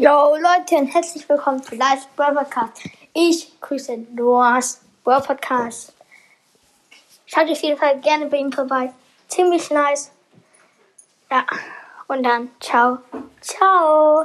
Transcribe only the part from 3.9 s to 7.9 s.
Noahs Brawl Podcast. Schaut auf jeden